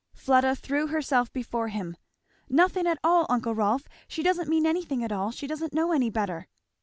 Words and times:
Fleda 0.15 0.55
threw 0.55 0.87
herself 0.87 1.31
before 1.31 1.67
him. 1.67 1.95
"Nothing 2.49 2.87
at 2.87 2.97
all, 3.03 3.27
uncle 3.29 3.53
Rolf 3.53 3.83
she 4.07 4.23
doesn't 4.23 4.49
mean 4.49 4.65
anything 4.65 5.03
at 5.03 5.11
all 5.11 5.29
she 5.29 5.45
doesn't 5.45 5.75
know 5.75 5.91
any 5.91 6.09
better." 6.09 6.47